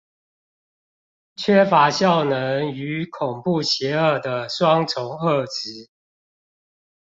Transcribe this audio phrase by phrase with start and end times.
[1.35, 5.89] 缺乏效能與恐怖邪惡的雙重惡質